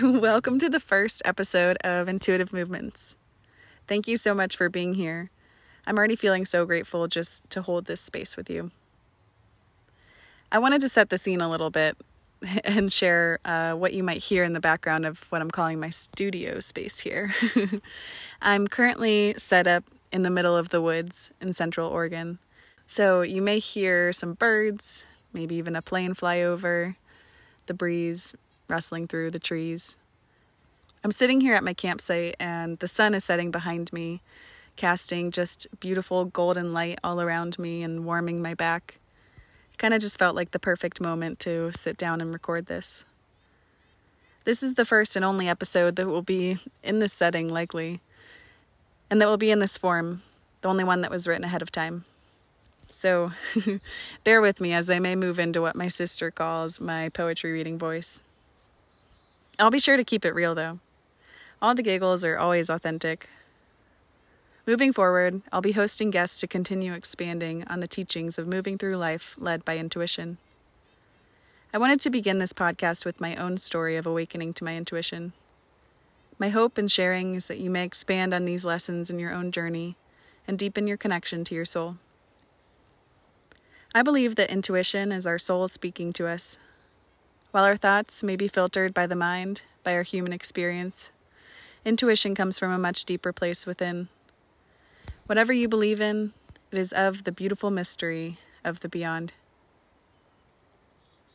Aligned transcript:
Welcome 0.02 0.58
to 0.60 0.70
the 0.70 0.80
first 0.80 1.20
episode 1.26 1.76
of 1.84 2.08
Intuitive 2.08 2.54
Movements. 2.54 3.16
Thank 3.86 4.08
you 4.08 4.16
so 4.16 4.32
much 4.32 4.56
for 4.56 4.70
being 4.70 4.94
here. 4.94 5.30
I'm 5.86 5.98
already 5.98 6.16
feeling 6.16 6.46
so 6.46 6.64
grateful 6.64 7.06
just 7.06 7.48
to 7.50 7.60
hold 7.60 7.84
this 7.84 8.00
space 8.00 8.34
with 8.34 8.48
you. 8.48 8.70
I 10.50 10.58
wanted 10.58 10.80
to 10.82 10.88
set 10.88 11.10
the 11.10 11.18
scene 11.18 11.42
a 11.42 11.50
little 11.50 11.68
bit 11.68 11.98
and 12.64 12.90
share 12.90 13.40
uh, 13.44 13.72
what 13.72 13.92
you 13.92 14.02
might 14.02 14.22
hear 14.22 14.42
in 14.42 14.54
the 14.54 14.60
background 14.60 15.04
of 15.04 15.26
what 15.30 15.42
I'm 15.42 15.50
calling 15.50 15.78
my 15.78 15.90
studio 15.90 16.60
space 16.60 16.98
here. 17.00 17.34
I'm 18.40 18.68
currently 18.68 19.34
set 19.36 19.66
up 19.66 19.84
in 20.12 20.22
the 20.22 20.30
middle 20.30 20.56
of 20.56 20.70
the 20.70 20.80
woods 20.80 21.30
in 21.42 21.52
central 21.52 21.90
Oregon. 21.90 22.38
So 22.86 23.20
you 23.20 23.42
may 23.42 23.58
hear 23.58 24.14
some 24.14 24.32
birds, 24.32 25.04
maybe 25.34 25.56
even 25.56 25.76
a 25.76 25.82
plane 25.82 26.14
fly 26.14 26.40
over, 26.40 26.96
the 27.66 27.74
breeze 27.74 28.34
rustling 28.70 29.06
through 29.06 29.30
the 29.30 29.38
trees. 29.38 29.96
I'm 31.02 31.12
sitting 31.12 31.40
here 31.40 31.54
at 31.54 31.64
my 31.64 31.74
campsite 31.74 32.36
and 32.38 32.78
the 32.78 32.88
sun 32.88 33.14
is 33.14 33.24
setting 33.24 33.50
behind 33.50 33.92
me, 33.92 34.20
casting 34.76 35.30
just 35.30 35.66
beautiful 35.80 36.26
golden 36.26 36.72
light 36.72 36.98
all 37.02 37.20
around 37.20 37.58
me 37.58 37.82
and 37.82 38.04
warming 38.04 38.42
my 38.42 38.54
back. 38.54 38.98
Kind 39.78 39.94
of 39.94 40.00
just 40.00 40.18
felt 40.18 40.36
like 40.36 40.50
the 40.50 40.58
perfect 40.58 41.00
moment 41.00 41.38
to 41.40 41.72
sit 41.72 41.96
down 41.96 42.20
and 42.20 42.32
record 42.32 42.66
this. 42.66 43.04
This 44.44 44.62
is 44.62 44.74
the 44.74 44.84
first 44.84 45.16
and 45.16 45.24
only 45.24 45.48
episode 45.48 45.96
that 45.96 46.06
will 46.06 46.22
be 46.22 46.58
in 46.82 46.98
this 46.98 47.12
setting, 47.12 47.48
likely, 47.48 48.00
and 49.10 49.20
that 49.20 49.28
will 49.28 49.36
be 49.36 49.50
in 49.50 49.58
this 49.58 49.78
form, 49.78 50.22
the 50.60 50.68
only 50.68 50.84
one 50.84 51.00
that 51.00 51.10
was 51.10 51.26
written 51.26 51.44
ahead 51.44 51.62
of 51.62 51.72
time. 51.72 52.04
So 52.90 53.32
bear 54.24 54.40
with 54.40 54.60
me 54.60 54.72
as 54.72 54.90
I 54.90 54.98
may 54.98 55.14
move 55.14 55.38
into 55.38 55.60
what 55.62 55.76
my 55.76 55.88
sister 55.88 56.30
calls 56.30 56.80
my 56.80 57.08
poetry 57.10 57.52
reading 57.52 57.78
voice. 57.78 58.20
I'll 59.60 59.70
be 59.70 59.78
sure 59.78 59.96
to 59.98 60.04
keep 60.04 60.24
it 60.24 60.34
real 60.34 60.54
though. 60.54 60.78
All 61.60 61.74
the 61.74 61.82
giggles 61.82 62.24
are 62.24 62.38
always 62.38 62.70
authentic. 62.70 63.28
Moving 64.66 64.92
forward, 64.92 65.42
I'll 65.52 65.60
be 65.60 65.72
hosting 65.72 66.10
guests 66.10 66.40
to 66.40 66.46
continue 66.46 66.94
expanding 66.94 67.64
on 67.68 67.80
the 67.80 67.86
teachings 67.86 68.38
of 68.38 68.46
moving 68.46 68.78
through 68.78 68.96
life 68.96 69.34
led 69.38 69.64
by 69.64 69.76
intuition. 69.76 70.38
I 71.74 71.78
wanted 71.78 72.00
to 72.00 72.10
begin 72.10 72.38
this 72.38 72.54
podcast 72.54 73.04
with 73.04 73.20
my 73.20 73.36
own 73.36 73.58
story 73.58 73.96
of 73.96 74.06
awakening 74.06 74.54
to 74.54 74.64
my 74.64 74.76
intuition. 74.76 75.34
My 76.38 76.48
hope 76.48 76.78
in 76.78 76.88
sharing 76.88 77.34
is 77.34 77.46
that 77.48 77.58
you 77.58 77.68
may 77.68 77.84
expand 77.84 78.32
on 78.32 78.46
these 78.46 78.64
lessons 78.64 79.10
in 79.10 79.18
your 79.18 79.32
own 79.32 79.52
journey 79.52 79.96
and 80.48 80.58
deepen 80.58 80.86
your 80.86 80.96
connection 80.96 81.44
to 81.44 81.54
your 81.54 81.66
soul. 81.66 81.96
I 83.94 84.02
believe 84.02 84.36
that 84.36 84.50
intuition 84.50 85.12
is 85.12 85.26
our 85.26 85.38
soul 85.38 85.68
speaking 85.68 86.12
to 86.14 86.26
us. 86.26 86.58
While 87.50 87.64
our 87.64 87.76
thoughts 87.76 88.22
may 88.22 88.36
be 88.36 88.46
filtered 88.46 88.94
by 88.94 89.08
the 89.08 89.16
mind, 89.16 89.62
by 89.82 89.94
our 89.94 90.04
human 90.04 90.32
experience, 90.32 91.10
intuition 91.84 92.34
comes 92.34 92.58
from 92.60 92.70
a 92.70 92.78
much 92.78 93.04
deeper 93.04 93.32
place 93.32 93.66
within. 93.66 94.08
Whatever 95.26 95.52
you 95.52 95.68
believe 95.68 96.00
in, 96.00 96.32
it 96.70 96.78
is 96.78 96.92
of 96.92 97.24
the 97.24 97.32
beautiful 97.32 97.70
mystery 97.70 98.38
of 98.64 98.80
the 98.80 98.88
beyond. 98.88 99.32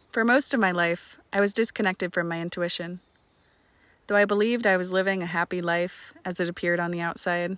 For 0.09 0.23
most 0.23 0.53
of 0.53 0.59
my 0.61 0.71
life, 0.71 1.19
I 1.33 1.41
was 1.41 1.51
disconnected 1.51 2.13
from 2.13 2.29
my 2.29 2.39
intuition. 2.39 3.01
Though 4.07 4.15
I 4.15 4.23
believed 4.23 4.65
I 4.65 4.77
was 4.77 4.93
living 4.93 5.21
a 5.21 5.27
happy 5.27 5.61
life 5.61 6.13
as 6.23 6.39
it 6.39 6.47
appeared 6.47 6.79
on 6.79 6.91
the 6.91 7.01
outside, 7.01 7.57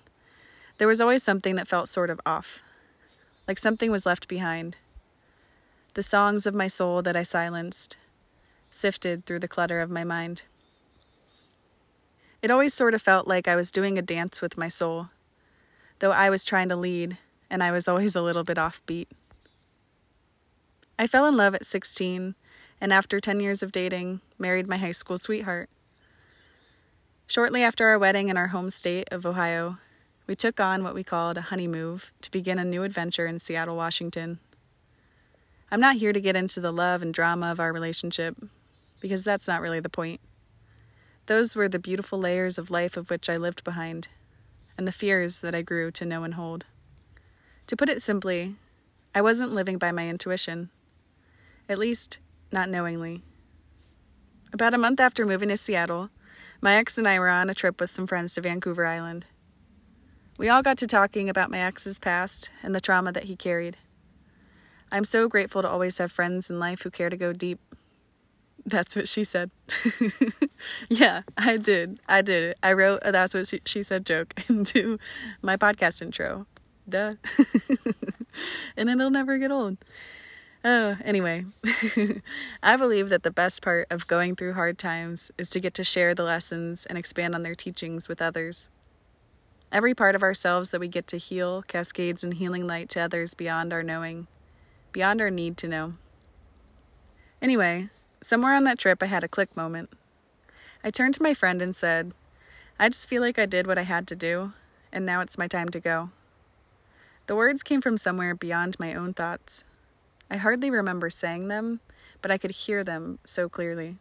there 0.80 0.88
was 0.88 1.00
always 1.00 1.22
something 1.22 1.56
that 1.58 1.68
felt 1.68 1.90
sort 1.90 2.10
of 2.10 2.20
off, 2.26 2.64
like 3.48 3.60
something 3.60 3.92
was 3.92 4.08
left 4.08 4.28
behind 4.28 4.78
the 5.94 6.04
songs 6.04 6.46
of 6.46 6.54
my 6.54 6.68
soul 6.68 7.02
that 7.02 7.16
I 7.16 7.24
silenced, 7.24 7.98
sifted 8.78 9.26
through 9.26 9.40
the 9.40 9.48
clutter 9.48 9.82
of 9.82 9.90
my 9.90 10.04
mind. 10.04 10.44
It 12.42 12.52
always 12.52 12.74
sort 12.74 12.94
of 12.94 13.02
felt 13.02 13.28
like 13.28 13.48
I 13.48 13.56
was 13.56 13.72
doing 13.72 13.98
a 13.98 14.02
dance 14.02 14.42
with 14.42 14.58
my 14.58 14.68
soul, 14.68 15.10
though 16.00 16.12
I 16.12 16.30
was 16.30 16.46
trying 16.46 16.70
to 16.70 16.76
lead 16.76 17.18
and 17.50 17.64
I 17.64 17.72
was 17.72 17.88
always 17.88 18.16
a 18.16 18.22
little 18.22 18.44
bit 18.44 18.58
offbeat. 18.58 19.08
I 21.00 21.08
fell 21.08 21.26
in 21.28 21.36
love 21.36 21.56
at 21.56 21.66
16 21.66 22.36
and 22.80 22.94
after 22.94 23.20
10 23.20 23.40
years 23.40 23.64
of 23.64 23.72
dating, 23.72 24.22
married 24.38 24.68
my 24.68 24.78
high 24.78 24.92
school 24.92 25.18
sweetheart. 25.18 25.70
Shortly 27.26 27.64
after 27.64 27.88
our 27.88 28.00
wedding 28.00 28.30
in 28.30 28.38
our 28.38 28.48
home 28.48 28.70
state 28.70 29.08
of 29.12 29.26
Ohio, 29.26 29.78
we 30.28 30.36
took 30.36 30.60
on 30.60 30.84
what 30.84 30.94
we 30.94 31.04
called 31.04 31.38
a 31.38 31.42
honey 31.42 31.68
move 31.68 32.12
to 32.22 32.32
begin 32.32 32.60
a 32.60 32.64
new 32.64 32.84
adventure 32.84 33.26
in 33.26 33.40
Seattle, 33.40 33.76
Washington. 33.76 34.40
I'm 35.72 35.82
not 35.82 35.98
here 35.98 36.14
to 36.14 36.22
get 36.22 36.36
into 36.36 36.62
the 36.62 36.72
love 36.72 37.02
and 37.02 37.14
drama 37.14 37.52
of 37.52 37.60
our 37.60 37.74
relationship, 37.74 38.38
because 39.00 39.24
that's 39.24 39.48
not 39.48 39.62
really 39.62 39.80
the 39.80 39.90
point. 39.90 40.22
Those 41.28 41.56
were 41.56 41.68
the 41.68 41.80
beautiful 41.80 42.20
layers 42.20 42.58
of 42.58 42.72
life 42.72 42.96
of 42.98 43.10
which 43.10 43.30
I 43.30 43.38
lived 43.38 43.64
behind, 43.64 44.08
and 44.78 44.88
the 44.88 44.92
fears 44.92 45.42
that 45.42 45.54
I 45.54 45.62
grew 45.62 45.92
to 45.92 46.06
know 46.06 46.24
and 46.24 46.36
hold. 46.36 46.66
To 47.68 47.76
put 47.76 47.90
it 47.90 48.02
simply, 48.02 48.56
I 49.14 49.22
wasn't 49.22 49.54
living 49.54 49.78
by 49.78 49.92
my 49.92 50.08
intuition, 50.08 50.70
at 51.68 51.78
least, 51.78 52.20
not 52.52 52.70
knowingly. 52.70 53.24
About 54.54 54.74
a 54.74 54.78
month 54.78 55.00
after 55.00 55.26
moving 55.26 55.50
to 55.50 55.58
Seattle, 55.58 56.10
my 56.62 56.76
ex 56.76 56.98
and 56.98 57.08
I 57.08 57.20
were 57.20 57.30
on 57.30 57.50
a 57.50 57.54
trip 57.54 57.82
with 57.82 57.90
some 57.90 58.08
friends 58.08 58.34
to 58.36 58.42
Vancouver 58.42 58.86
Island. 58.86 59.26
We 60.38 60.50
all 60.50 60.62
got 60.62 60.78
to 60.78 60.88
talking 60.88 61.30
about 61.30 61.52
my 61.52 61.60
ex's 61.60 62.00
past 62.00 62.52
and 62.64 62.74
the 62.74 62.80
trauma 62.80 63.12
that 63.12 63.26
he 63.26 63.36
carried. 63.36 63.76
I'm 64.92 65.04
so 65.04 65.28
grateful 65.28 65.62
to 65.62 65.70
always 65.70 65.98
have 65.98 66.12
friends 66.12 66.50
in 66.50 66.60
life 66.60 66.84
who 66.84 66.90
care 66.90 67.10
to 67.10 67.18
go 67.18 67.34
deep. 67.34 67.60
That's 68.68 68.98
what 68.98 69.08
she 69.08 69.24
said. 69.24 69.52
yeah, 70.90 71.22
I 71.38 71.56
did. 71.56 72.02
I 72.10 72.22
did. 72.22 72.56
I 72.62 72.74
wrote 72.74 73.00
a 73.04 73.14
that's 73.14 73.34
what 73.34 73.52
she 73.66 73.82
said 73.82 74.06
joke 74.06 74.34
into 74.50 75.00
my 75.42 75.56
podcast 75.56 76.02
intro. 76.02 76.46
Duh. 76.88 77.14
and 78.78 78.90
it'll 78.90 79.10
never 79.10 79.38
get 79.38 79.52
old. 79.52 79.78
Oh, 80.66 80.98
anyway, 81.06 81.46
I 82.62 82.76
believe 82.76 83.08
that 83.10 83.24
the 83.24 83.32
best 83.32 83.62
part 83.62 83.88
of 83.90 84.08
going 84.08 84.36
through 84.36 84.54
hard 84.54 84.78
times 84.78 85.32
is 85.38 85.50
to 85.52 85.62
get 85.62 85.74
to 85.76 85.84
share 85.84 86.14
the 86.14 86.24
lessons 86.24 86.86
and 86.86 86.98
expand 86.98 87.36
on 87.36 87.44
their 87.44 87.56
teachings 87.56 88.10
with 88.10 88.22
others. 88.22 88.68
Every 89.72 89.94
part 89.94 90.16
of 90.16 90.24
ourselves 90.24 90.72
that 90.72 90.82
we 90.82 90.90
get 90.90 91.08
to 91.08 91.18
heal 91.18 91.62
cascades 91.62 92.24
in 92.24 92.34
healing 92.34 92.68
light 92.68 92.90
to 92.90 93.00
others 93.00 93.34
beyond 93.34 93.72
our 93.72 93.84
knowing 93.84 94.28
beyond 94.92 95.22
our 95.22 95.30
need 95.30 95.58
to 95.58 95.68
know. 95.68 95.94
Anyway, 97.42 97.90
somewhere 98.22 98.56
on 98.56 98.64
that 98.66 98.80
trip, 98.80 99.02
I 99.02 99.08
had 99.08 99.24
a 99.24 99.28
click 99.28 99.56
moment. 99.56 99.90
I 100.84 100.90
turned 100.90 101.14
to 101.16 101.24
my 101.24 101.34
friend 101.34 101.62
and 101.62 101.76
said, 101.76 102.14
I 102.80 102.90
just 102.90 103.10
feel 103.10 103.22
like 103.22 103.40
I 103.40 103.46
did 103.46 103.68
what 103.68 103.78
I 103.78 103.84
had 103.84 104.08
to 104.08 104.16
do, 104.16 104.54
and 104.92 105.06
now 105.06 105.22
it's 105.22 105.38
my 105.38 105.48
time 105.48 105.70
to 105.70 105.80
go. 105.80 106.12
The 107.28 107.36
words 107.36 107.64
came 107.64 107.82
from 107.82 107.98
somewhere 107.98 108.36
beyond 108.36 108.80
my 108.80 108.94
own 108.94 109.14
thoughts. 109.14 109.64
I 110.30 110.38
hardly 110.38 110.70
remember 110.70 111.10
saying 111.10 111.48
them, 111.48 111.80
but 112.22 112.32
I 112.32 112.38
could 112.38 112.52
hear 112.52 112.84
them 112.84 113.20
so 113.26 113.50
clearly. 113.50 113.98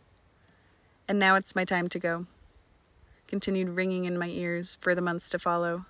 And 1.09 1.19
now 1.19 1.37
it's 1.37 1.57
my 1.57 1.65
time 1.65 1.89
to 1.89 1.99
go. 1.99 2.27
Continued 3.29 3.71
ringing 3.71 4.05
in 4.05 4.19
my 4.19 4.29
ears 4.29 4.77
for 4.81 4.95
the 4.95 5.01
months 5.01 5.29
to 5.31 5.39
follow. 5.39 5.87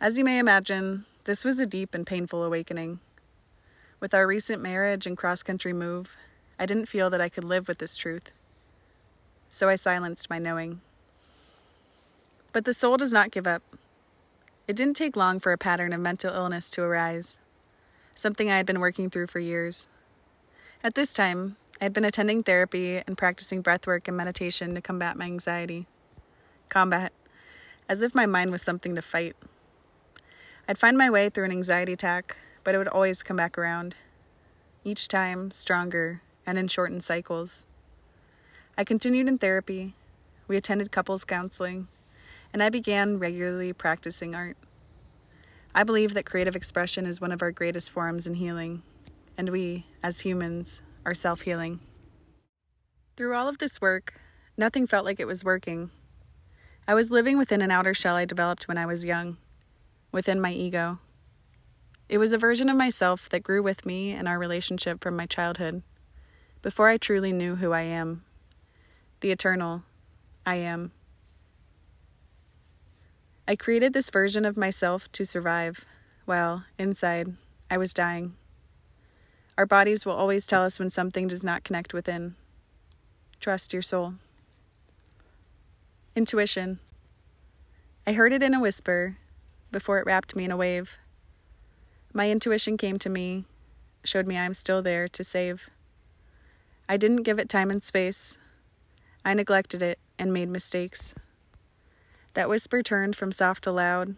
As 0.00 0.18
you 0.18 0.24
may 0.24 0.38
imagine, 0.38 1.04
this 1.24 1.44
was 1.44 1.58
a 1.58 1.66
deep 1.66 1.94
and 1.94 2.06
painful 2.06 2.42
awakening. 2.42 3.00
With 4.00 4.14
our 4.14 4.26
recent 4.26 4.62
marriage 4.62 5.06
and 5.06 5.16
cross 5.16 5.42
country 5.42 5.72
move, 5.72 6.16
I 6.60 6.66
didn't 6.66 6.90
feel 6.90 7.08
that 7.08 7.22
I 7.22 7.30
could 7.30 7.42
live 7.42 7.68
with 7.68 7.78
this 7.78 7.96
truth. 7.96 8.30
So 9.48 9.70
I 9.70 9.76
silenced 9.76 10.28
my 10.28 10.38
knowing. 10.38 10.82
But 12.52 12.66
the 12.66 12.74
soul 12.74 12.98
does 12.98 13.14
not 13.14 13.30
give 13.30 13.46
up. 13.46 13.62
It 14.68 14.76
didn't 14.76 14.98
take 14.98 15.16
long 15.16 15.40
for 15.40 15.52
a 15.52 15.58
pattern 15.58 15.94
of 15.94 16.02
mental 16.02 16.34
illness 16.34 16.68
to 16.70 16.82
arise, 16.82 17.38
something 18.14 18.50
I 18.50 18.58
had 18.58 18.66
been 18.66 18.78
working 18.78 19.08
through 19.08 19.28
for 19.28 19.38
years. 19.38 19.88
At 20.84 20.94
this 20.94 21.14
time, 21.14 21.56
I 21.80 21.84
had 21.84 21.94
been 21.94 22.04
attending 22.04 22.42
therapy 22.42 22.98
and 23.06 23.16
practicing 23.16 23.62
breathwork 23.62 24.06
and 24.06 24.16
meditation 24.16 24.74
to 24.74 24.82
combat 24.82 25.16
my 25.16 25.24
anxiety. 25.24 25.86
Combat, 26.68 27.10
as 27.88 28.02
if 28.02 28.14
my 28.14 28.26
mind 28.26 28.52
was 28.52 28.60
something 28.60 28.94
to 28.96 29.02
fight. 29.02 29.34
I'd 30.68 30.78
find 30.78 30.98
my 30.98 31.08
way 31.08 31.30
through 31.30 31.46
an 31.46 31.52
anxiety 31.52 31.94
attack, 31.94 32.36
but 32.64 32.74
it 32.74 32.78
would 32.78 32.86
always 32.86 33.22
come 33.22 33.38
back 33.38 33.56
around, 33.56 33.96
each 34.84 35.08
time 35.08 35.50
stronger 35.50 36.20
and 36.46 36.58
in 36.58 36.68
shortened 36.68 37.04
cycles. 37.04 37.66
I 38.76 38.84
continued 38.84 39.28
in 39.28 39.38
therapy, 39.38 39.94
we 40.48 40.56
attended 40.56 40.90
couples 40.90 41.24
counseling, 41.24 41.88
and 42.52 42.62
I 42.62 42.70
began 42.70 43.18
regularly 43.18 43.72
practicing 43.72 44.34
art. 44.34 44.56
I 45.74 45.84
believe 45.84 46.14
that 46.14 46.26
creative 46.26 46.56
expression 46.56 47.06
is 47.06 47.20
one 47.20 47.30
of 47.30 47.42
our 47.42 47.52
greatest 47.52 47.90
forms 47.90 48.26
in 48.26 48.34
healing, 48.34 48.82
and 49.38 49.50
we, 49.50 49.86
as 50.02 50.20
humans, 50.20 50.82
are 51.06 51.14
self 51.14 51.42
healing. 51.42 51.80
Through 53.16 53.36
all 53.36 53.48
of 53.48 53.58
this 53.58 53.80
work, 53.80 54.14
nothing 54.56 54.86
felt 54.86 55.04
like 55.04 55.20
it 55.20 55.26
was 55.26 55.44
working. 55.44 55.90
I 56.88 56.94
was 56.94 57.10
living 57.10 57.38
within 57.38 57.62
an 57.62 57.70
outer 57.70 57.94
shell 57.94 58.16
I 58.16 58.24
developed 58.24 58.66
when 58.66 58.78
I 58.78 58.86
was 58.86 59.04
young, 59.04 59.36
within 60.10 60.40
my 60.40 60.52
ego. 60.52 60.98
It 62.08 62.18
was 62.18 62.32
a 62.32 62.38
version 62.38 62.68
of 62.68 62.76
myself 62.76 63.28
that 63.28 63.44
grew 63.44 63.62
with 63.62 63.86
me 63.86 64.10
and 64.10 64.26
our 64.26 64.38
relationship 64.38 65.00
from 65.00 65.16
my 65.16 65.26
childhood, 65.26 65.84
before 66.62 66.88
I 66.88 66.96
truly 66.96 67.32
knew 67.32 67.56
who 67.56 67.72
I 67.72 67.82
am, 67.82 68.22
the 69.20 69.30
eternal 69.30 69.82
I 70.44 70.56
am. 70.56 70.92
I 73.48 73.56
created 73.56 73.92
this 73.92 74.10
version 74.10 74.44
of 74.44 74.56
myself 74.56 75.10
to 75.12 75.24
survive, 75.24 75.84
while 76.24 76.64
inside, 76.78 77.34
I 77.70 77.78
was 77.78 77.94
dying. 77.94 78.34
Our 79.58 79.66
bodies 79.66 80.06
will 80.06 80.12
always 80.12 80.46
tell 80.46 80.62
us 80.62 80.78
when 80.78 80.90
something 80.90 81.26
does 81.26 81.42
not 81.42 81.64
connect 81.64 81.92
within. 81.92 82.34
Trust 83.40 83.72
your 83.72 83.82
soul. 83.82 84.14
Intuition. 86.14 86.78
I 88.06 88.12
heard 88.12 88.32
it 88.32 88.42
in 88.42 88.54
a 88.54 88.60
whisper 88.60 89.16
before 89.72 89.98
it 89.98 90.06
wrapped 90.06 90.36
me 90.36 90.44
in 90.44 90.50
a 90.50 90.56
wave. 90.56 90.98
My 92.12 92.30
intuition 92.30 92.76
came 92.76 92.98
to 92.98 93.08
me, 93.08 93.44
showed 94.04 94.26
me 94.26 94.36
I'm 94.36 94.54
still 94.54 94.82
there 94.82 95.08
to 95.08 95.24
save. 95.24 95.70
I 96.90 96.96
didn't 96.96 97.22
give 97.22 97.38
it 97.38 97.48
time 97.48 97.70
and 97.70 97.84
space. 97.84 98.36
I 99.24 99.32
neglected 99.32 99.80
it 99.80 100.00
and 100.18 100.32
made 100.32 100.48
mistakes. 100.48 101.14
That 102.34 102.48
whisper 102.48 102.82
turned 102.82 103.14
from 103.14 103.30
soft 103.30 103.62
to 103.62 103.70
loud 103.70 104.16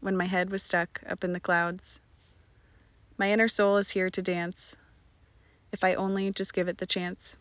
when 0.00 0.16
my 0.16 0.24
head 0.24 0.50
was 0.50 0.64
stuck 0.64 1.00
up 1.08 1.22
in 1.22 1.32
the 1.32 1.38
clouds. 1.38 2.00
My 3.18 3.30
inner 3.30 3.46
soul 3.46 3.76
is 3.76 3.90
here 3.90 4.10
to 4.10 4.20
dance, 4.20 4.74
if 5.70 5.84
I 5.84 5.94
only 5.94 6.32
just 6.32 6.52
give 6.52 6.66
it 6.66 6.78
the 6.78 6.86
chance. 6.86 7.36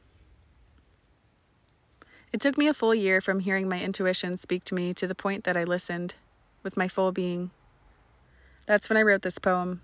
It 2.32 2.40
took 2.40 2.56
me 2.56 2.68
a 2.68 2.74
full 2.76 2.94
year 2.94 3.20
from 3.20 3.40
hearing 3.40 3.68
my 3.68 3.82
intuition 3.82 4.38
speak 4.38 4.64
to 4.66 4.76
me 4.76 4.94
to 4.94 5.08
the 5.08 5.16
point 5.16 5.44
that 5.46 5.58
I 5.58 5.64
listened 5.64 6.14
with 6.62 6.78
my 6.78 6.88
full 6.88 7.12
being. 7.12 7.50
That's 8.68 8.90
when 8.90 8.98
I 8.98 9.02
wrote 9.02 9.24
this 9.24 9.40
poem. 9.40 9.82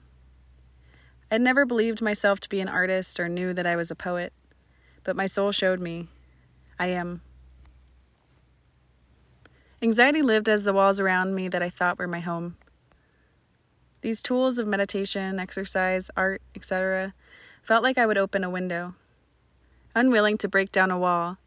I'd 1.31 1.41
never 1.41 1.65
believed 1.65 1.99
myself 1.99 2.39
to 2.41 2.49
be 2.49 2.59
an 2.59 2.69
artist 2.69 3.19
or 3.19 3.27
knew 3.27 3.55
that 3.55 3.65
I 3.65 3.75
was 3.75 3.89
a 3.89 3.95
poet, 3.95 4.31
but 5.03 5.15
my 5.15 5.25
soul 5.25 5.51
showed 5.51 5.79
me 5.79 6.07
I 6.79 6.87
am. 6.87 7.21
Anxiety 9.81 10.21
lived 10.21 10.47
as 10.47 10.63
the 10.63 10.73
walls 10.73 10.99
around 10.99 11.35
me 11.35 11.47
that 11.49 11.61
I 11.61 11.69
thought 11.69 11.99
were 11.99 12.07
my 12.07 12.21
home. 12.21 12.55
These 14.01 14.21
tools 14.21 14.57
of 14.59 14.67
meditation, 14.67 15.39
exercise, 15.39 16.09
art, 16.15 16.41
etc., 16.55 17.13
felt 17.61 17.83
like 17.83 17.97
I 17.97 18.05
would 18.05 18.17
open 18.17 18.43
a 18.43 18.49
window. 18.49 18.95
Unwilling 19.95 20.37
to 20.39 20.47
break 20.47 20.71
down 20.71 20.89
a 20.89 20.97
wall, 20.97 21.37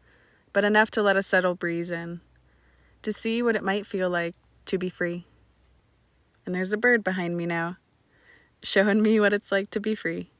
but 0.53 0.63
enough 0.63 0.89
to 0.91 1.03
let 1.03 1.17
a 1.17 1.21
subtle 1.21 1.55
breeze 1.55 1.91
in, 1.91 2.21
to 3.01 3.11
see 3.11 3.41
what 3.41 3.55
it 3.55 3.63
might 3.63 3.85
feel 3.85 4.09
like 4.09 4.35
to 4.65 4.77
be 4.77 4.89
free. 4.89 5.25
And 6.45 6.55
there's 6.55 6.73
a 6.73 6.77
bird 6.77 7.03
behind 7.03 7.37
me 7.37 7.45
now, 7.45 7.77
showing 8.63 9.01
me 9.01 9.19
what 9.19 9.33
it's 9.33 9.51
like 9.51 9.69
to 9.71 9.79
be 9.79 9.95
free. 9.95 10.31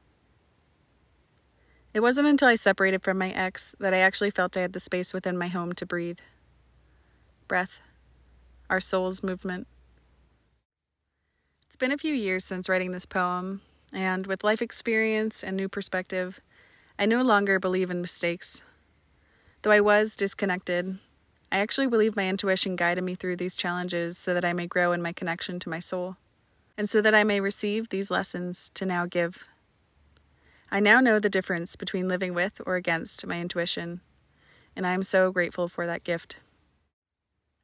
It 1.94 2.00
wasn't 2.00 2.28
until 2.28 2.48
I 2.48 2.54
separated 2.54 3.02
from 3.02 3.18
my 3.18 3.30
ex 3.30 3.74
that 3.80 3.94
I 3.94 3.98
actually 3.98 4.30
felt 4.30 4.56
I 4.56 4.60
had 4.60 4.72
the 4.72 4.80
space 4.80 5.12
within 5.12 5.38
my 5.38 5.48
home 5.48 5.72
to 5.74 5.86
breathe. 5.86 6.18
Breath 7.46 7.80
our 8.70 8.80
soul's 8.80 9.22
movement. 9.22 9.66
It's 11.66 11.76
been 11.76 11.92
a 11.92 11.98
few 11.98 12.14
years 12.14 12.44
since 12.44 12.68
writing 12.68 12.92
this 12.92 13.06
poem, 13.06 13.62
and 13.92 14.26
with 14.26 14.44
life 14.44 14.60
experience 14.60 15.42
and 15.42 15.56
new 15.56 15.68
perspective, 15.68 16.40
I 16.98 17.06
no 17.06 17.22
longer 17.22 17.58
believe 17.58 17.90
in 17.90 18.00
mistakes. 18.00 18.62
Though 19.62 19.70
I 19.70 19.80
was 19.80 20.16
disconnected, 20.16 20.98
I 21.50 21.58
actually 21.58 21.86
believe 21.86 22.16
my 22.16 22.28
intuition 22.28 22.76
guided 22.76 23.04
me 23.04 23.14
through 23.14 23.36
these 23.36 23.56
challenges 23.56 24.18
so 24.18 24.34
that 24.34 24.44
I 24.44 24.52
may 24.52 24.66
grow 24.66 24.92
in 24.92 25.02
my 25.02 25.12
connection 25.12 25.58
to 25.60 25.70
my 25.70 25.78
soul, 25.78 26.16
and 26.76 26.90
so 26.90 27.00
that 27.00 27.14
I 27.14 27.24
may 27.24 27.40
receive 27.40 27.88
these 27.88 28.10
lessons 28.10 28.70
to 28.74 28.84
now 28.84 29.06
give. 29.06 29.44
I 30.70 30.80
now 30.80 31.00
know 31.00 31.18
the 31.18 31.30
difference 31.30 31.76
between 31.76 32.08
living 32.08 32.34
with 32.34 32.60
or 32.66 32.76
against 32.76 33.26
my 33.26 33.40
intuition, 33.40 34.00
and 34.76 34.86
I 34.86 34.92
am 34.92 35.02
so 35.02 35.32
grateful 35.32 35.68
for 35.68 35.86
that 35.86 36.04
gift. 36.04 36.40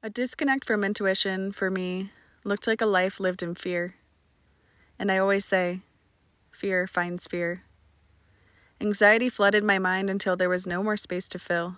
A 0.02 0.08
disconnect 0.08 0.64
from 0.64 0.84
intuition 0.84 1.52
for 1.52 1.70
me 1.70 2.12
looked 2.44 2.66
like 2.66 2.80
a 2.80 2.86
life 2.86 3.20
lived 3.20 3.42
in 3.42 3.54
fear. 3.54 3.94
And 4.98 5.12
I 5.12 5.18
always 5.18 5.44
say, 5.44 5.80
fear 6.50 6.86
finds 6.86 7.26
fear. 7.26 7.64
Anxiety 8.80 9.28
flooded 9.28 9.64
my 9.64 9.78
mind 9.78 10.08
until 10.08 10.36
there 10.36 10.48
was 10.48 10.66
no 10.66 10.82
more 10.82 10.96
space 10.96 11.28
to 11.28 11.38
fill. 11.38 11.76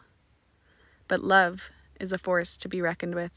But 1.09 1.25
love 1.25 1.71
is 2.01 2.13
a 2.13 2.19
force 2.19 2.57
to 2.59 2.69
be 2.69 2.81
reckoned 2.81 3.15
with. 3.15 3.33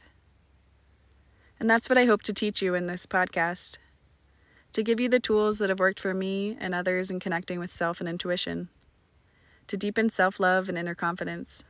And 1.59 1.69
that's 1.69 1.89
what 1.89 1.97
I 1.97 2.05
hope 2.05 2.21
to 2.23 2.33
teach 2.33 2.61
you 2.61 2.75
in 2.75 2.87
this 2.87 3.05
podcast 3.05 3.77
to 4.79 4.83
give 4.83 5.01
you 5.01 5.09
the 5.09 5.19
tools 5.19 5.59
that 5.59 5.67
have 5.67 5.79
worked 5.79 5.99
for 5.99 6.13
me 6.13 6.55
and 6.57 6.73
others 6.73 7.11
in 7.11 7.19
connecting 7.19 7.59
with 7.59 7.69
self 7.69 7.99
and 7.99 8.07
intuition, 8.07 8.69
to 9.67 9.75
deepen 9.75 10.09
self 10.09 10.39
love 10.39 10.69
and 10.69 10.77
inner 10.77 10.95
confidence 10.95 11.65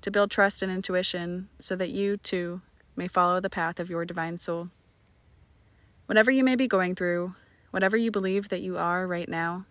to 0.00 0.10
build 0.10 0.30
trust 0.32 0.62
and 0.62 0.72
intuition 0.72 1.48
so 1.60 1.76
that 1.76 1.90
you, 1.90 2.16
too, 2.16 2.60
may 2.96 3.06
follow 3.06 3.38
the 3.38 3.48
path 3.48 3.78
of 3.78 3.88
your 3.88 4.04
divine 4.04 4.36
soul. 4.40 4.70
Whatever 6.06 6.32
you 6.32 6.42
may 6.42 6.56
be 6.56 6.66
going 6.66 6.96
through, 6.96 7.36
whatever 7.70 7.96
you 7.96 8.10
believe 8.10 8.48
that 8.48 8.60
you 8.60 8.76
are 8.76 9.06
right 9.06 9.28
now, 9.28 9.64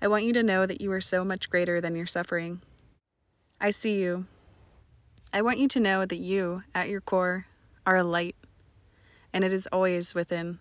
I 0.00 0.06
want 0.06 0.22
you 0.22 0.32
to 0.34 0.44
know 0.44 0.64
that 0.64 0.80
you 0.80 0.92
are 0.92 1.00
so 1.00 1.24
much 1.24 1.50
greater 1.50 1.80
than 1.80 1.96
your 1.96 2.06
suffering. 2.06 2.62
I 3.60 3.70
see 3.70 3.98
you. 3.98 4.26
I 5.32 5.42
want 5.42 5.58
you 5.58 5.66
to 5.66 5.80
know 5.80 6.06
that 6.06 6.18
you, 6.18 6.62
at 6.72 6.88
your 6.88 7.00
core, 7.00 7.46
are 7.84 7.96
a 7.96 8.04
light, 8.04 8.36
and 9.32 9.42
it 9.42 9.52
is 9.52 9.66
always 9.72 10.14
within. 10.14 10.60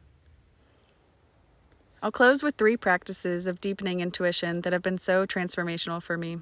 I'll 2.04 2.12
close 2.12 2.44
with 2.44 2.56
three 2.56 2.78
practices 2.78 3.48
of 3.48 3.62
deepening 3.62 4.00
intuition 4.00 4.62
that 4.62 4.74
have 4.74 4.84
been 4.84 5.00
so 5.00 5.26
transformational 5.26 6.02
for 6.02 6.18
me. 6.18 6.38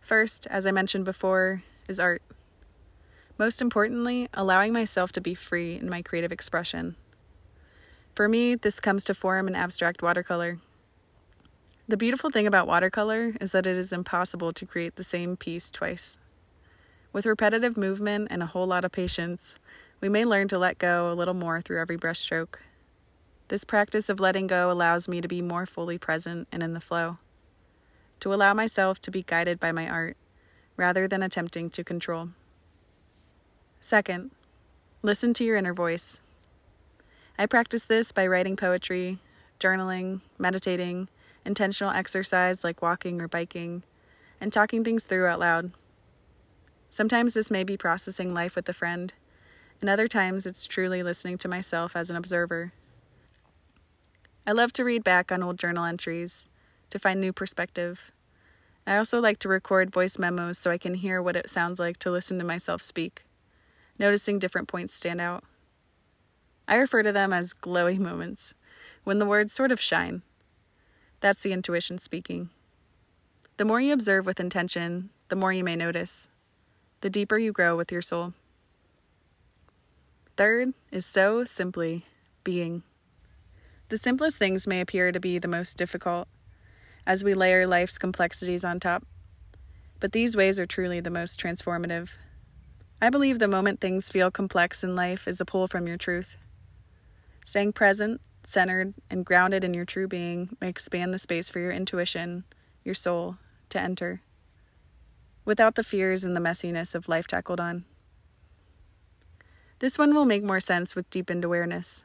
First, 0.00 0.46
as 0.48 0.66
I 0.66 0.72
mentioned 0.72 1.04
before, 1.04 1.62
is 1.88 2.00
art. 2.00 2.22
Most 3.38 3.62
importantly, 3.62 4.28
allowing 4.34 4.72
myself 4.72 5.12
to 5.12 5.20
be 5.20 5.34
free 5.34 5.76
in 5.76 5.88
my 5.88 6.02
creative 6.02 6.32
expression. 6.32 6.96
For 8.14 8.28
me, 8.28 8.56
this 8.56 8.80
comes 8.80 9.04
to 9.04 9.14
form 9.14 9.48
in 9.48 9.54
abstract 9.54 10.02
watercolor. 10.02 10.58
The 11.88 11.96
beautiful 11.96 12.30
thing 12.30 12.46
about 12.46 12.66
watercolor 12.66 13.34
is 13.40 13.52
that 13.52 13.66
it 13.66 13.76
is 13.76 13.92
impossible 13.92 14.52
to 14.52 14.66
create 14.66 14.96
the 14.96 15.04
same 15.04 15.36
piece 15.36 15.70
twice. 15.70 16.18
With 17.12 17.26
repetitive 17.26 17.76
movement 17.76 18.28
and 18.30 18.42
a 18.42 18.46
whole 18.46 18.66
lot 18.66 18.84
of 18.84 18.92
patience, 18.92 19.56
we 20.00 20.08
may 20.08 20.24
learn 20.24 20.48
to 20.48 20.58
let 20.58 20.78
go 20.78 21.12
a 21.12 21.14
little 21.14 21.34
more 21.34 21.60
through 21.60 21.80
every 21.80 21.98
brushstroke. 21.98 22.56
This 23.52 23.64
practice 23.64 24.08
of 24.08 24.18
letting 24.18 24.46
go 24.46 24.70
allows 24.70 25.08
me 25.08 25.20
to 25.20 25.28
be 25.28 25.42
more 25.42 25.66
fully 25.66 25.98
present 25.98 26.48
and 26.50 26.62
in 26.62 26.72
the 26.72 26.80
flow 26.80 27.18
to 28.20 28.32
allow 28.32 28.54
myself 28.54 28.98
to 29.02 29.10
be 29.10 29.24
guided 29.24 29.60
by 29.60 29.72
my 29.72 29.86
art 29.86 30.16
rather 30.78 31.06
than 31.06 31.22
attempting 31.22 31.68
to 31.68 31.84
control. 31.84 32.30
Second, 33.78 34.30
listen 35.02 35.34
to 35.34 35.44
your 35.44 35.56
inner 35.56 35.74
voice. 35.74 36.22
I 37.38 37.44
practice 37.44 37.82
this 37.82 38.10
by 38.10 38.26
writing 38.26 38.56
poetry, 38.56 39.18
journaling, 39.60 40.22
meditating, 40.38 41.08
intentional 41.44 41.92
exercise 41.92 42.64
like 42.64 42.80
walking 42.80 43.20
or 43.20 43.28
biking, 43.28 43.82
and 44.40 44.50
talking 44.50 44.82
things 44.82 45.04
through 45.04 45.26
out 45.26 45.40
loud. 45.40 45.72
Sometimes 46.88 47.34
this 47.34 47.50
may 47.50 47.64
be 47.64 47.76
processing 47.76 48.32
life 48.32 48.56
with 48.56 48.66
a 48.70 48.72
friend, 48.72 49.12
and 49.82 49.90
other 49.90 50.08
times 50.08 50.46
it's 50.46 50.64
truly 50.64 51.02
listening 51.02 51.36
to 51.36 51.48
myself 51.48 51.94
as 51.94 52.08
an 52.08 52.16
observer. 52.16 52.72
I 54.44 54.52
love 54.52 54.72
to 54.72 54.84
read 54.84 55.04
back 55.04 55.30
on 55.30 55.42
old 55.42 55.58
journal 55.58 55.84
entries, 55.84 56.48
to 56.90 56.98
find 56.98 57.20
new 57.20 57.32
perspective. 57.32 58.10
I 58.86 58.96
also 58.96 59.20
like 59.20 59.38
to 59.38 59.48
record 59.48 59.92
voice 59.92 60.18
memos 60.18 60.58
so 60.58 60.70
I 60.72 60.78
can 60.78 60.94
hear 60.94 61.22
what 61.22 61.36
it 61.36 61.48
sounds 61.48 61.78
like 61.78 61.96
to 61.98 62.10
listen 62.10 62.38
to 62.38 62.44
myself 62.44 62.82
speak, 62.82 63.22
noticing 64.00 64.40
different 64.40 64.66
points 64.66 64.94
stand 64.94 65.20
out. 65.20 65.44
I 66.66 66.74
refer 66.74 67.04
to 67.04 67.12
them 67.12 67.32
as 67.32 67.54
glowy 67.54 67.98
moments, 67.98 68.54
when 69.04 69.20
the 69.20 69.26
words 69.26 69.52
sort 69.52 69.70
of 69.70 69.80
shine. 69.80 70.22
That's 71.20 71.44
the 71.44 71.52
intuition 71.52 71.98
speaking. 71.98 72.50
The 73.58 73.64
more 73.64 73.80
you 73.80 73.92
observe 73.92 74.26
with 74.26 74.40
intention, 74.40 75.10
the 75.28 75.36
more 75.36 75.52
you 75.52 75.62
may 75.62 75.76
notice, 75.76 76.26
the 77.00 77.10
deeper 77.10 77.38
you 77.38 77.52
grow 77.52 77.76
with 77.76 77.92
your 77.92 78.02
soul. 78.02 78.32
Third 80.36 80.74
is 80.90 81.06
so 81.06 81.44
simply 81.44 82.06
being. 82.42 82.82
The 83.92 83.98
simplest 83.98 84.38
things 84.38 84.66
may 84.66 84.80
appear 84.80 85.12
to 85.12 85.20
be 85.20 85.38
the 85.38 85.48
most 85.48 85.76
difficult 85.76 86.26
as 87.06 87.22
we 87.22 87.34
layer 87.34 87.66
life's 87.66 87.98
complexities 87.98 88.64
on 88.64 88.80
top. 88.80 89.04
But 90.00 90.12
these 90.12 90.34
ways 90.34 90.58
are 90.58 90.64
truly 90.64 91.00
the 91.00 91.10
most 91.10 91.38
transformative. 91.38 92.08
I 93.02 93.10
believe 93.10 93.38
the 93.38 93.48
moment 93.48 93.82
things 93.82 94.08
feel 94.08 94.30
complex 94.30 94.82
in 94.82 94.96
life 94.96 95.28
is 95.28 95.42
a 95.42 95.44
pull 95.44 95.66
from 95.68 95.86
your 95.86 95.98
truth. 95.98 96.36
Staying 97.44 97.74
present, 97.74 98.22
centered, 98.44 98.94
and 99.10 99.26
grounded 99.26 99.62
in 99.62 99.74
your 99.74 99.84
true 99.84 100.08
being 100.08 100.56
may 100.58 100.70
expand 100.70 101.12
the 101.12 101.18
space 101.18 101.50
for 101.50 101.60
your 101.60 101.70
intuition, 101.70 102.44
your 102.84 102.94
soul, 102.94 103.36
to 103.68 103.78
enter, 103.78 104.22
without 105.44 105.74
the 105.74 105.84
fears 105.84 106.24
and 106.24 106.34
the 106.34 106.40
messiness 106.40 106.94
of 106.94 107.10
life 107.10 107.26
tackled 107.26 107.60
on. 107.60 107.84
This 109.80 109.98
one 109.98 110.14
will 110.14 110.24
make 110.24 110.42
more 110.42 110.60
sense 110.60 110.96
with 110.96 111.10
deepened 111.10 111.44
awareness. 111.44 112.04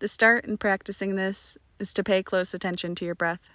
The 0.00 0.08
start 0.08 0.44
in 0.44 0.58
practicing 0.58 1.16
this 1.16 1.58
is 1.80 1.92
to 1.94 2.04
pay 2.04 2.22
close 2.22 2.54
attention 2.54 2.94
to 2.96 3.04
your 3.04 3.16
breath. 3.16 3.50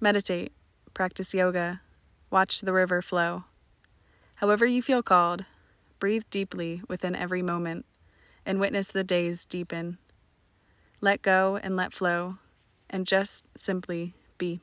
Meditate, 0.00 0.52
practice 0.94 1.34
yoga, 1.34 1.80
watch 2.30 2.60
the 2.60 2.72
river 2.72 3.02
flow. 3.02 3.44
However, 4.36 4.66
you 4.66 4.82
feel 4.82 5.02
called, 5.02 5.44
breathe 5.98 6.24
deeply 6.30 6.82
within 6.88 7.16
every 7.16 7.42
moment 7.42 7.86
and 8.44 8.60
witness 8.60 8.86
the 8.88 9.02
days 9.02 9.44
deepen. 9.44 9.98
Let 11.00 11.22
go 11.22 11.58
and 11.60 11.74
let 11.74 11.92
flow, 11.92 12.36
and 12.88 13.04
just 13.04 13.44
simply 13.56 14.14
be. 14.38 14.60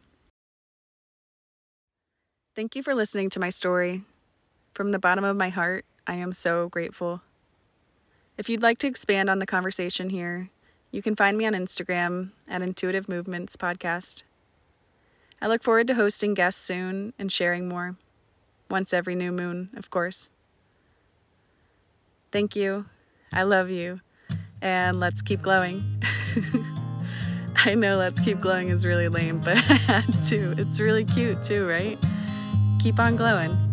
Thank 2.55 2.75
you 2.75 2.83
for 2.83 2.95
listening 2.95 3.29
to 3.31 3.39
my 3.39 3.49
story. 3.49 4.03
From 4.73 4.91
the 4.91 4.99
bottom 4.99 5.25
of 5.25 5.35
my 5.35 5.49
heart, 5.49 5.85
I 6.07 6.15
am 6.15 6.31
so 6.31 6.69
grateful. 6.69 7.21
If 8.37 8.49
you'd 8.49 8.63
like 8.63 8.79
to 8.79 8.87
expand 8.87 9.29
on 9.29 9.39
the 9.39 9.45
conversation 9.45 10.09
here, 10.09 10.49
you 10.93 11.01
can 11.01 11.15
find 11.15 11.35
me 11.35 11.47
on 11.47 11.53
Instagram 11.53 12.29
at 12.47 12.61
Intuitive 12.61 13.09
Movements 13.09 13.57
Podcast. 13.57 14.21
I 15.41 15.47
look 15.47 15.63
forward 15.63 15.87
to 15.87 15.95
hosting 15.95 16.35
guests 16.35 16.61
soon 16.61 17.13
and 17.17 17.31
sharing 17.31 17.67
more. 17.67 17.95
Once 18.69 18.93
every 18.93 19.15
new 19.15 19.31
moon, 19.31 19.71
of 19.75 19.89
course. 19.89 20.29
Thank 22.31 22.55
you. 22.55 22.85
I 23.33 23.41
love 23.41 23.71
you. 23.71 24.01
And 24.61 24.99
let's 24.99 25.23
keep 25.23 25.41
glowing. 25.41 25.83
I 27.55 27.73
know 27.73 27.97
let's 27.97 28.19
keep 28.19 28.39
glowing 28.39 28.69
is 28.69 28.85
really 28.85 29.09
lame, 29.09 29.39
but 29.39 29.57
I 29.57 29.59
had 29.59 30.23
to. 30.25 30.53
It's 30.59 30.79
really 30.79 31.05
cute 31.05 31.43
too, 31.43 31.67
right? 31.67 31.97
Keep 32.79 32.99
on 32.99 33.15
glowing. 33.15 33.72